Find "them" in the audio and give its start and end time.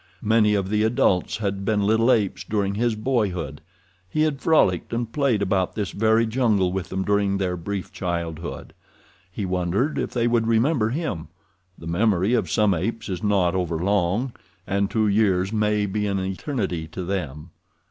6.89-7.03, 17.03-17.51